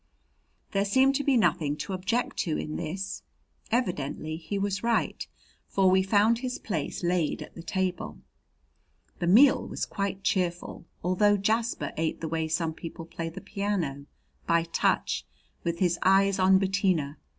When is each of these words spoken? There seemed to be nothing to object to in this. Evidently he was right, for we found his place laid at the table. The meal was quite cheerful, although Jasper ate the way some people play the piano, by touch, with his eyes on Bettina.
There 0.71 0.83
seemed 0.83 1.13
to 1.17 1.23
be 1.23 1.37
nothing 1.37 1.75
to 1.77 1.93
object 1.93 2.37
to 2.37 2.57
in 2.57 2.75
this. 2.75 3.21
Evidently 3.71 4.35
he 4.35 4.57
was 4.57 4.81
right, 4.81 5.27
for 5.67 5.91
we 5.91 6.01
found 6.01 6.39
his 6.39 6.57
place 6.57 7.03
laid 7.03 7.43
at 7.43 7.53
the 7.53 7.61
table. 7.61 8.17
The 9.19 9.27
meal 9.27 9.63
was 9.67 9.85
quite 9.85 10.23
cheerful, 10.23 10.85
although 11.03 11.37
Jasper 11.37 11.93
ate 11.97 12.19
the 12.19 12.27
way 12.27 12.47
some 12.47 12.73
people 12.73 13.05
play 13.05 13.29
the 13.29 13.41
piano, 13.41 14.07
by 14.47 14.63
touch, 14.63 15.23
with 15.63 15.77
his 15.77 15.99
eyes 16.01 16.39
on 16.39 16.57
Bettina. 16.57 17.19